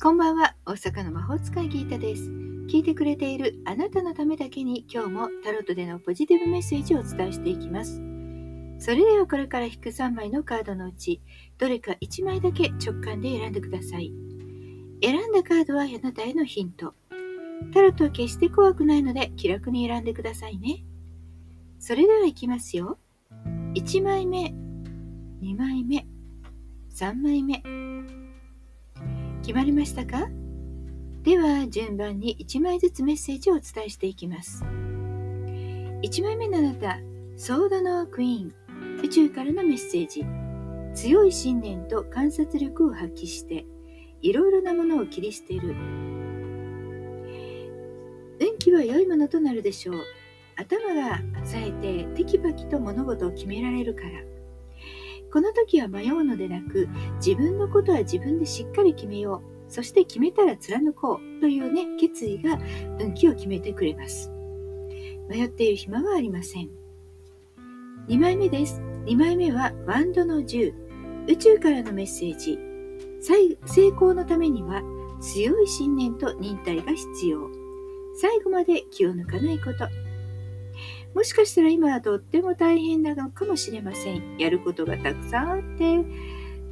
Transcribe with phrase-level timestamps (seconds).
[0.00, 2.30] こんばんは、大阪の魔法使いギータです。
[2.68, 7.96] 聞いてくれているあなたのためだけに今日もタロットでのポジティブメッセージをお伝えしていきます。
[8.78, 11.20] それではこれから引く3枚のカードのうち、
[11.58, 14.12] どれか1枚だけ直感で選んでください。
[15.02, 16.94] 選んだカードはあなたへのヒント。
[17.74, 20.84] タロットは決して怖くないので気楽に選んでくださいね。
[21.80, 22.98] それではいきますよ。
[23.74, 24.54] 1枚目、
[25.42, 26.06] 2枚目、
[26.94, 27.87] 3枚目。
[29.48, 30.28] 決まりましたか？
[31.22, 34.62] では順番に1枚ずつメッセージをお伝えしていきます。
[34.62, 36.98] 1枚目のあなた、
[37.38, 40.26] ソードのクイーン、宇宙からのメッセージ。
[40.92, 43.64] 強い信念と観察力を発揮して、
[44.20, 45.74] いろいろなものを切り捨てる。
[48.38, 49.96] 運気は良いものとなるでしょう。
[50.56, 54.08] 頭が冴えてテキパキと物事を決められるから。
[55.32, 56.88] この時は迷うのでなく、
[57.24, 59.72] 自分のことは自分でしっかり決めよう。
[59.72, 62.58] そして決めたら貫こうというね、決意が
[62.98, 64.30] 運気を決めてくれます。
[65.28, 66.70] 迷っている暇はありません。
[68.08, 68.80] 2枚目です。
[69.04, 70.72] 2枚目はワンドの10。
[71.28, 72.58] 宇宙からのメッセージ。
[73.20, 74.82] 成功のためには
[75.20, 77.50] 強い信念と忍耐が必要。
[78.14, 79.86] 最後まで気を抜かないこと。
[81.14, 84.36] もしかしたら今はとっても大変なのかもしれません。
[84.38, 85.84] やることがたくさんあって、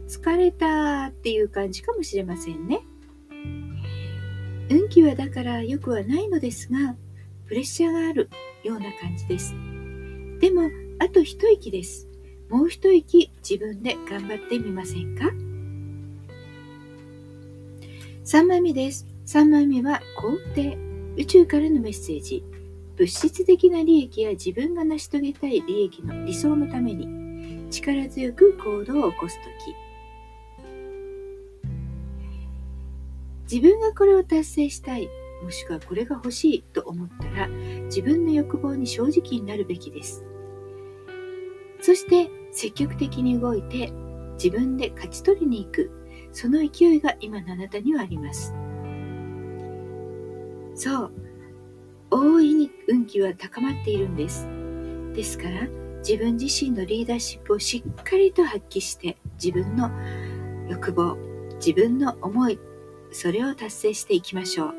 [0.08, 2.80] 疲れたっていう感じかもしれませんね。
[4.68, 6.96] 運気はだから良くはないのですが、
[7.46, 8.28] プレッシャーがある
[8.64, 9.54] ような感じです。
[10.40, 12.08] でも、あと一息です。
[12.48, 15.30] もう一息自分で頑張ってみませんか
[18.24, 19.06] ?3 枚目です。
[19.26, 20.78] 3枚目は肯定。
[21.16, 22.44] 宇宙からのメッセージ。
[22.97, 29.75] 物質的な利益や自分が成し遂げたい利益の理想のために力強く行動を起こす時。
[33.50, 35.09] 自分がこれを達成したい
[35.43, 37.48] もしくはこれが欲しいと思ったら
[37.84, 40.25] 自分の欲望に正直になるべきです。
[41.81, 43.93] そして積極的に動いて
[44.43, 45.91] 自分で勝ち取りに行く。
[46.32, 48.54] その勢いが今のあなたにはあります。
[50.75, 51.12] そう。
[52.19, 54.49] 大いに運気は高まっているんです。
[55.15, 55.69] ですから
[55.99, 59.91] 自分自身のリーダーシップをしっかりと発揮して自分の
[60.71, 61.16] 欲望、
[61.56, 62.59] 自分の思い、
[63.12, 64.75] それを達成していきましょう。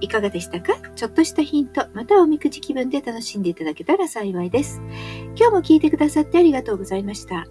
[0.00, 0.72] いかがでしたか？
[0.96, 4.80] ちょっとしたヒント、またおみくじ気分で楽しんでいただけたら幸いです。
[5.36, 7.46] 今日も聞いてくださってありがとうございました。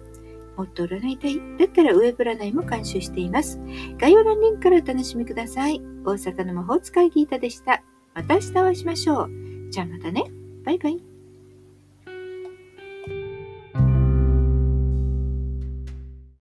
[0.56, 3.60] もっと占いたいだったらウェブ占いも監修しています。
[3.98, 5.80] 概要欄リンクからお楽しみください。
[6.04, 7.84] 大阪の魔法使いギータでした。
[8.14, 9.30] また明日お会いしましょう。
[9.70, 10.24] じゃあまたね。
[10.64, 11.09] バイバイ。